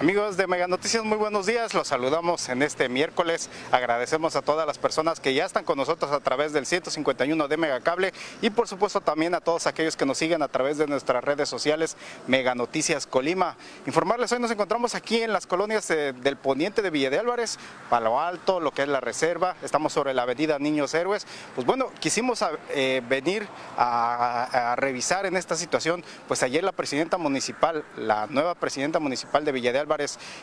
[0.00, 1.74] Amigos de Mega Noticias, muy buenos días.
[1.74, 3.50] Los saludamos en este miércoles.
[3.70, 7.56] Agradecemos a todas las personas que ya están con nosotros a través del 151 de
[7.58, 11.22] Megacable y por supuesto también a todos aquellos que nos siguen a través de nuestras
[11.22, 11.98] redes sociales
[12.28, 13.58] Mega Noticias Colima.
[13.84, 17.58] Informarles, hoy nos encontramos aquí en las colonias del poniente de Villa de Álvarez,
[17.90, 19.54] Palo Alto, lo que es la reserva.
[19.62, 21.26] Estamos sobre la avenida Niños Héroes.
[21.54, 23.46] Pues bueno, quisimos eh, venir
[23.76, 29.44] a, a revisar en esta situación, pues ayer la presidenta municipal, la nueva presidenta municipal
[29.44, 29.89] de Villa de Álvarez,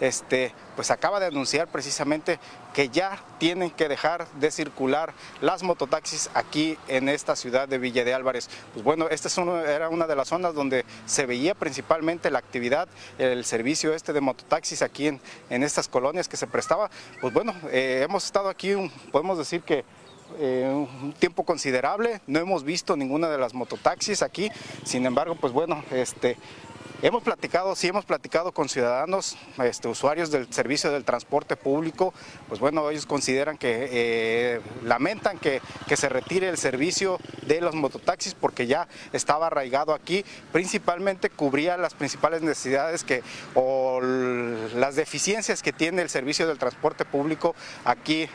[0.00, 2.38] este, pues acaba de anunciar precisamente
[2.74, 8.04] que ya tienen que dejar de circular las mototaxis aquí en esta ciudad de Villa
[8.04, 8.48] de Álvarez.
[8.72, 9.28] Pues bueno, esta
[9.66, 12.88] era una de las zonas donde se veía principalmente la actividad,
[13.18, 16.90] el servicio este de mototaxis aquí en, en estas colonias que se prestaba.
[17.20, 18.74] Pues bueno, eh, hemos estado aquí,
[19.10, 19.84] podemos decir que
[20.38, 24.50] eh, un tiempo considerable, no hemos visto ninguna de las mototaxis aquí,
[24.84, 26.36] sin embargo, pues bueno, este,
[27.02, 32.12] Hemos platicado, sí hemos platicado con ciudadanos, este, usuarios del servicio del transporte público,
[32.46, 35.62] pues bueno, ellos consideran que, eh, lamentan que,
[35.96, 41.94] se retire el servicio de los mototaxis porque ya estaba arraigado aquí, principalmente cubría las
[41.94, 43.22] principales necesidades que,
[43.54, 47.54] o las deficiencias que tiene el servicio del transporte público
[47.86, 48.28] aquí,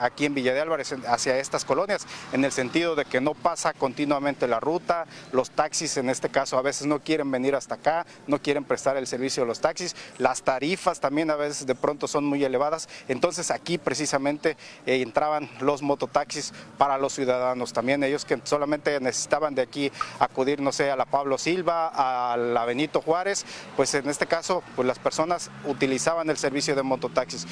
[0.00, 3.74] aquí en Villa de Álvarez hacia estas colonias, en el sentido de que no pasa
[3.74, 7.97] continuamente la ruta, los taxis en este caso a veces no quieren venir hasta acá,
[8.26, 12.08] no quieren prestar el servicio de los taxis, las tarifas también a veces de pronto
[12.08, 18.24] son muy elevadas, entonces aquí precisamente eh, entraban los mototaxis para los ciudadanos, también ellos
[18.24, 23.00] que solamente necesitaban de aquí acudir, no sé, a la Pablo Silva, a la Benito
[23.00, 23.44] Juárez,
[23.76, 27.46] pues en este caso pues las personas utilizaban el servicio de mototaxis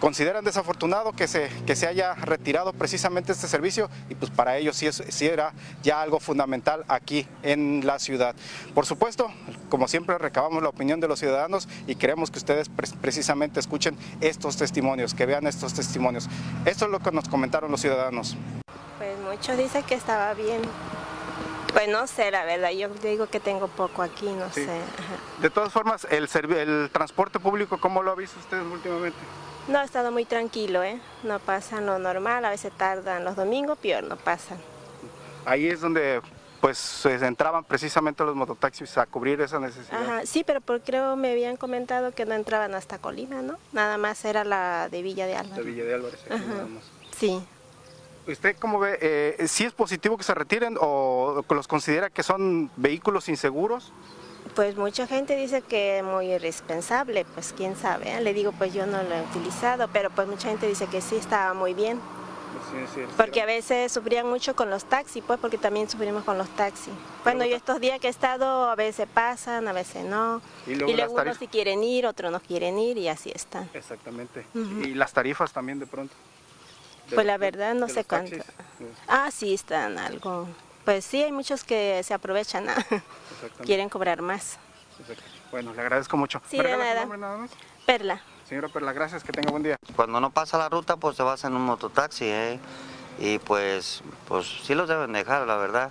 [0.00, 4.76] consideran desafortunado que se, que se haya retirado precisamente este servicio y pues para ellos
[4.76, 8.34] sí, es, sí era ya algo fundamental aquí en la ciudad.
[8.74, 9.32] Por supuesto,
[9.68, 12.68] como siempre recabamos la opinión de los ciudadanos y queremos que ustedes
[13.00, 16.28] precisamente escuchen estos testimonios, que vean estos testimonios.
[16.64, 18.36] Esto es lo que nos comentaron los ciudadanos.
[18.98, 20.62] Pues muchos dicen que estaba bien.
[21.72, 24.66] Pues no sé, la verdad, yo digo que tengo poco aquí, no sé.
[25.40, 29.18] De todas formas, el, el transporte público, ¿cómo lo ha visto ustedes últimamente?
[29.68, 30.98] No, ha estado muy tranquilo, ¿eh?
[31.22, 34.58] No pasan lo normal, a veces tardan los domingos, peor, no pasan.
[35.44, 36.20] Ahí es donde
[36.60, 40.02] pues se entraban precisamente los mototaxis a cubrir esa necesidad.
[40.02, 43.58] Ajá, sí, pero creo me habían comentado que no entraban hasta Colima, ¿no?
[43.72, 45.64] Nada más era la de Villa de Álvarez.
[45.64, 46.84] De Villa de Álvarez, aquí nada más.
[47.16, 47.40] Sí.
[48.26, 48.98] ¿Usted cómo ve?
[49.00, 53.92] Eh, ¿Sí es positivo que se retiren o los considera que son vehículos inseguros?
[54.58, 58.20] Pues mucha gente dice que es muy irresponsable, pues quién sabe, ¿eh?
[58.20, 61.14] le digo pues yo no lo he utilizado, pero pues mucha gente dice que sí
[61.14, 62.00] estaba muy bien.
[63.16, 66.92] porque a veces sufrían mucho con los taxis, pues porque también sufrimos con los taxis.
[67.22, 70.42] Bueno, yo estos días que he estado, a veces pasan, a veces no.
[70.66, 73.70] Y luego, unos sí quieren ir, otros no quieren ir y así están.
[73.74, 74.44] Exactamente.
[74.54, 76.16] Y las tarifas también de pronto.
[77.14, 78.38] pues la verdad no sé cuánto.
[79.06, 80.48] Ah, sí, están algo.
[80.88, 82.64] Pues sí, hay muchos que se aprovechan,
[83.62, 84.58] quieren cobrar más.
[85.50, 86.40] Bueno, le agradezco mucho.
[86.48, 87.04] Sí, de nada.
[87.04, 87.50] nada más?
[87.84, 88.22] Perla.
[88.48, 89.76] Señora Perla, gracias, que tenga buen día.
[89.94, 92.58] Cuando no pasa la ruta, pues te vas en un mototaxi, ¿eh?
[93.18, 95.90] Y pues, pues sí los deben dejar, la verdad.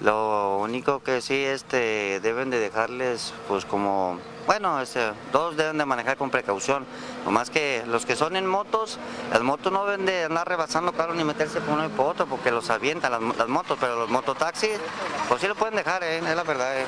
[0.00, 5.84] Lo único que sí este, deben de dejarles, pues como bueno, este, todos deben de
[5.84, 6.86] manejar con precaución,
[7.24, 8.98] nomás que los que son en motos,
[9.32, 12.26] las motos no deben de andar rebasando carro ni meterse por uno y por otro
[12.26, 14.78] porque los avientan las, motos, pero los mototaxis,
[15.28, 16.78] pues sí lo pueden dejar, eh, es la verdad.
[16.78, 16.86] Eh.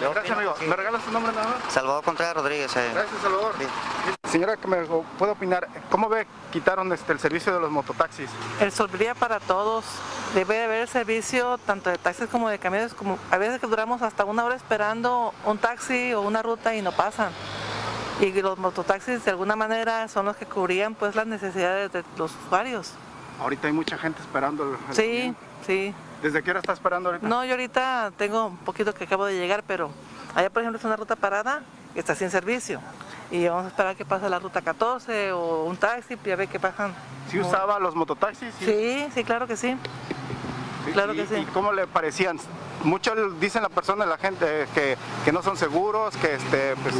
[0.00, 0.54] gracias amigo.
[0.66, 1.72] ¿Me regalas tu nombre nada más?
[1.72, 2.74] Salvador Contreras Rodríguez.
[2.76, 2.90] Eh.
[2.94, 3.54] Gracias Salvador.
[4.32, 4.78] Señora, que me
[5.18, 8.30] puede opinar, ¿cómo ve quitaron este, el servicio de los mototaxis?
[8.60, 9.84] El serviría para todos.
[10.34, 14.24] Debe haber servicio tanto de taxis como de camiones, como a veces que duramos hasta
[14.24, 17.30] una hora esperando un taxi o una ruta y no pasan.
[18.22, 22.32] Y los mototaxis de alguna manera son los que cubrían pues las necesidades de los
[22.46, 22.92] usuarios.
[23.40, 24.78] Ahorita hay mucha gente esperando.
[24.88, 25.34] El, sí,
[25.66, 25.92] sí.
[26.22, 27.26] ¿Desde qué hora está esperando ahorita?
[27.26, 29.90] No, yo ahorita tengo un poquito que acabo de llegar, pero
[30.36, 31.62] allá por ejemplo es una ruta parada
[31.94, 32.80] que está sin servicio.
[33.32, 36.46] Y vamos a esperar que pase la ruta 14 o un taxi y a ver
[36.46, 36.94] qué pasan.
[37.28, 38.54] ¿Sí usaba los mototaxis?
[38.60, 39.76] Sí, sí, claro que sí.
[40.92, 41.34] Claro que sí.
[41.38, 42.38] ¿Y cómo le parecían?
[42.84, 46.96] Muchos dicen la persona, la gente, que, que no son seguros, que, este, pues,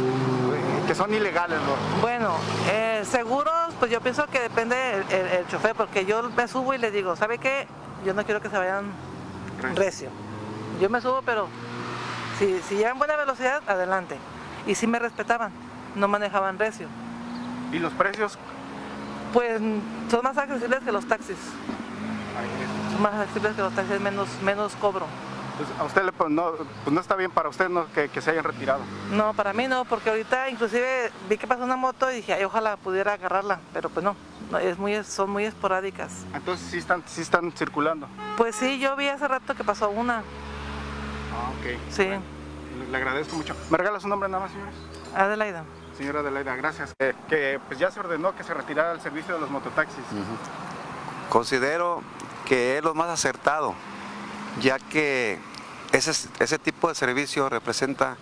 [0.87, 1.59] que son ilegales.
[1.59, 2.01] ¿no?
[2.01, 2.35] Bueno,
[2.71, 4.75] eh, seguros, pues yo pienso que depende
[5.09, 7.67] el, chofer, porque yo me subo y le digo, ¿sabe qué?
[8.05, 8.85] Yo no quiero que se vayan
[9.75, 10.09] recio.
[10.79, 11.47] Yo me subo, pero
[12.39, 14.17] si, si llevan buena velocidad, adelante.
[14.65, 15.51] Y sí me respetaban.
[15.95, 16.87] no manejaban recio.
[17.71, 18.37] ¿Y los precios?
[19.33, 19.59] Pues
[20.09, 21.37] son más accesibles que los taxis.
[22.91, 25.07] Son más accesibles que los taxis, menos, menos cobro.
[25.57, 26.51] Pues a usted le, pues no,
[26.83, 27.85] pues no está bien para usted ¿no?
[27.93, 28.81] que, que se hayan retirado.
[29.11, 32.43] No, para mí no, porque ahorita inclusive vi que pasó una moto y dije, ay,
[32.43, 34.15] ojalá pudiera agarrarla, pero pues no,
[34.51, 36.25] no, es muy, son muy esporádicas.
[36.33, 38.07] Entonces sí están, sí están circulando.
[38.35, 40.23] Pues sí, yo vi hace rato que pasó una,
[41.35, 41.79] Ah, ok.
[41.91, 43.55] sí, Le, le agradezco mucho.
[43.69, 44.73] ¿Me regala su nombre nada más, señores?
[45.15, 45.63] Adelaida.
[45.97, 46.93] Señora Adelaida, gracias.
[46.99, 50.03] Eh, que pues ya se ordenó que se retirara el servicio de los mototaxis.
[51.29, 52.01] Considero
[52.45, 53.73] que es lo más acertado,
[54.61, 55.39] ya que
[55.91, 58.17] ese, ese tipo de servicio representa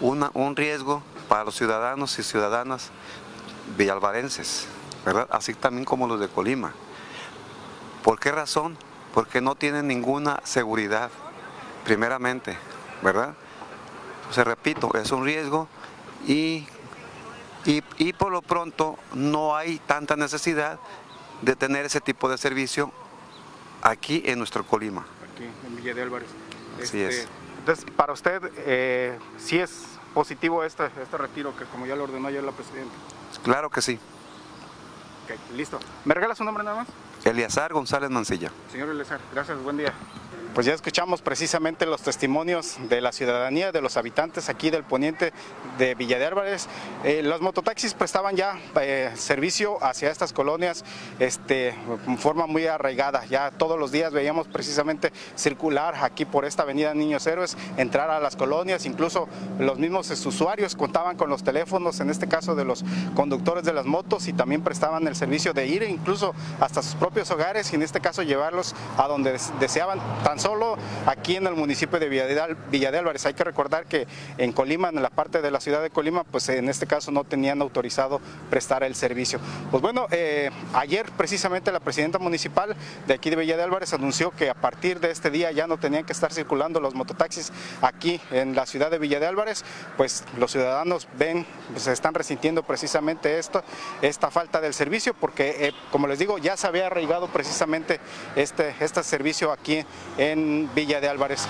[0.00, 2.90] una- un riesgo para los ciudadanos y ciudadanas
[3.76, 4.66] villalvarenses,
[5.04, 5.26] ¿verdad?
[5.30, 6.72] Así también como los de Colima.
[8.02, 8.76] ¿Por qué razón?
[9.14, 11.10] Porque no tienen ninguna seguridad,
[11.84, 12.58] primeramente,
[13.02, 13.34] ¿verdad?
[14.30, 15.68] Se repito, es un riesgo
[16.26, 16.66] y,
[17.64, 20.78] y, y por lo pronto no hay tanta necesidad
[21.42, 22.92] de tener ese tipo de servicio
[23.82, 25.06] aquí en nuestro Colima.
[25.48, 26.28] Aquí en Villa de Álvarez.
[26.82, 27.28] Así es.
[27.58, 32.28] Entonces, para usted, eh, sí es positivo este, este retiro, que como ya lo ordenó
[32.28, 32.94] ayer la presidenta.
[33.42, 33.98] Claro que sí.
[35.24, 35.78] Ok, listo.
[36.04, 36.88] ¿Me regala su nombre nada más?
[37.24, 38.50] Eleazar González Mancilla.
[38.70, 39.94] Señor Elezar, gracias, buen día.
[40.54, 45.32] Pues ya escuchamos precisamente los testimonios de la ciudadanía, de los habitantes aquí del poniente
[45.78, 46.68] de Villa de Álvarez.
[47.02, 50.84] Eh, los mototaxis prestaban ya eh, servicio hacia estas colonias
[51.18, 51.70] este,
[52.06, 53.24] en forma muy arraigada.
[53.24, 58.20] Ya todos los días veíamos precisamente circular aquí por esta avenida Niños Héroes, entrar a
[58.20, 59.28] las colonias, incluso
[59.58, 62.84] los mismos usuarios contaban con los teléfonos, en este caso de los
[63.16, 67.28] conductores de las motos y también prestaban el servicio de ir incluso hasta sus propios
[67.32, 70.76] hogares y en este caso llevarlos a donde des- deseaban, tan solo
[71.06, 72.26] aquí en el municipio de Villa
[72.90, 73.24] de, Álvarez.
[73.24, 74.06] Hay que recordar que
[74.36, 77.24] en Colima, en la parte de la ciudad de Colima, pues en este caso no
[77.24, 78.20] tenían autorizado
[78.50, 79.40] prestar el servicio.
[79.70, 82.76] Pues bueno, eh, ayer precisamente la presidenta municipal
[83.06, 85.78] de aquí de Villa de Álvarez anunció que a partir de este día ya no
[85.78, 87.50] tenían que estar circulando los mototaxis
[87.80, 89.64] aquí en la ciudad de Villa de Álvarez,
[89.96, 93.64] pues los ciudadanos ven, pues están resintiendo precisamente esto,
[94.02, 97.98] esta falta del servicio, porque eh, como les digo, ya se había arraigado precisamente
[98.36, 99.82] este, este servicio aquí
[100.18, 100.33] en
[100.74, 101.46] Villa de Álvarez.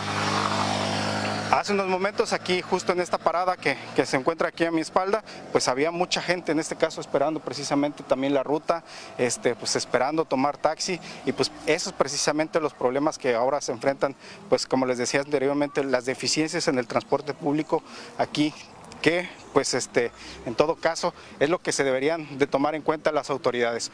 [1.51, 4.81] Hace unos momentos aquí, justo en esta parada que, que se encuentra aquí a mi
[4.81, 5.23] espalda,
[5.53, 8.83] pues había mucha gente en este caso esperando precisamente también la ruta,
[9.19, 14.17] este, pues esperando tomar taxi y pues esos precisamente los problemas que ahora se enfrentan,
[14.49, 17.83] pues como les decía anteriormente, las deficiencias en el transporte público
[18.19, 18.53] aquí
[19.01, 20.13] que pues este
[20.45, 23.91] en todo caso es lo que se deberían de tomar en cuenta las autoridades.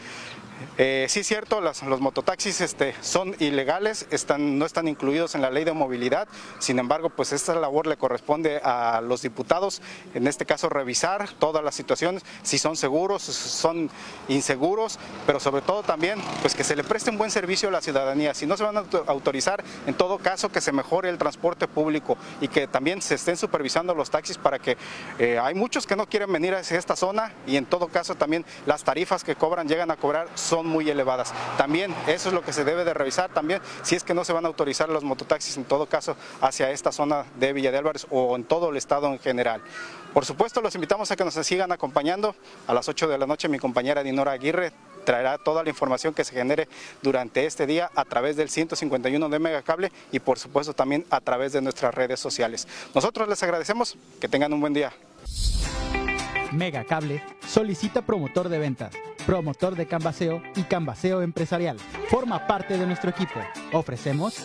[0.77, 5.51] Eh, sí, cierto, las- los mototaxis este, son ilegales, están, no están incluidos en la
[5.51, 6.29] ley de movilidad,
[6.59, 9.81] sin embargo, pues esta labor le corresponde a los diputados,
[10.13, 13.89] en este caso revisar todas las situaciones, si son seguros, si son
[14.29, 17.81] inseguros, pero sobre todo también pues que se le preste un buen servicio a la
[17.81, 18.35] ciudadanía.
[18.35, 21.69] Si no se van a auto- autorizar, en todo caso que se mejore el transporte
[21.69, 24.77] público y que también se estén supervisando los taxis para que
[25.19, 28.45] eh, hay muchos que no quieren venir hacia esta zona y en todo caso también
[28.67, 31.35] las tarifas que cobran, llegan a cobrar, son muy elevadas.
[31.59, 34.33] También eso es lo que se debe de revisar también, si es que no se
[34.33, 38.07] van a autorizar los mototaxis en todo caso hacia esta zona de Villa de Álvarez
[38.11, 39.61] o en todo el estado en general.
[40.15, 42.37] Por supuesto, los invitamos a que nos sigan acompañando.
[42.69, 44.73] A las 8 de la noche mi compañera Dinora Aguirre
[45.05, 46.69] traerá toda la información que se genere
[47.03, 51.53] durante este día a través del 151 de Megacable y por supuesto también a través
[51.53, 52.67] de nuestras redes sociales.
[52.95, 54.93] Nosotros les agradecemos, que tengan un buen día.
[56.53, 58.93] Megacable solicita promotor de ventas,
[59.27, 61.79] promotor de canvaseo y canvaseo empresarial.
[62.09, 63.41] Forma parte de nuestro equipo.
[63.73, 64.45] Ofrecemos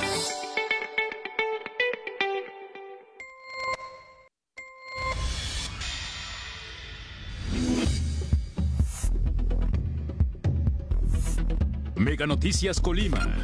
[12.27, 13.35] Noticias Colima.